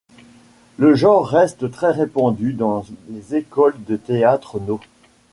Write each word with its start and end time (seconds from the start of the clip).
Le 0.77 0.95
genre 0.95 1.27
reste 1.27 1.69
très 1.69 1.91
répandu 1.91 2.53
dans 2.53 2.83
les 3.09 3.35
écoles 3.35 3.75
de 3.85 3.97
théâtre 3.97 4.59
nô. 4.59 4.79